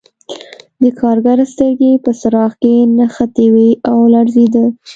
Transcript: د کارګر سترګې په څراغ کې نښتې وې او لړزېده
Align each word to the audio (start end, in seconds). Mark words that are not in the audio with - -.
د 0.81 0.83
کارګر 0.99 1.37
سترګې 1.53 1.91
په 2.03 2.11
څراغ 2.19 2.51
کې 2.61 2.75
نښتې 2.97 3.45
وې 3.53 3.69
او 3.91 3.97
لړزېده 4.13 4.65